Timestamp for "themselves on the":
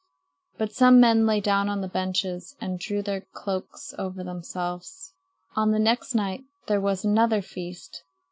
4.23-5.77